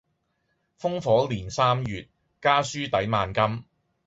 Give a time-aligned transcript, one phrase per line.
[0.79, 2.07] 烽火連三月，
[2.41, 3.63] 家書抵萬金